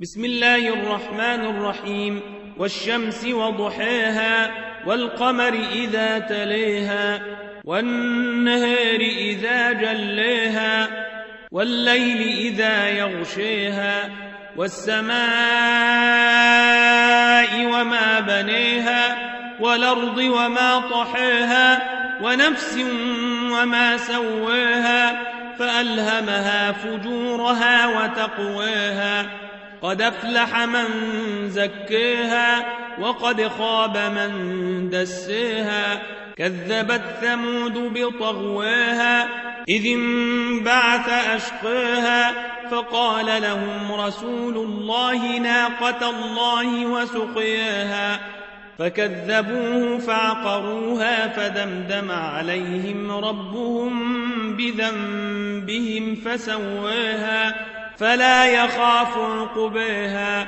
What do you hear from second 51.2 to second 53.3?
فدمدم عليهم